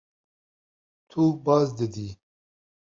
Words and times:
Tu 1.09 1.21
baz 1.45 1.67
didî. 1.77 2.09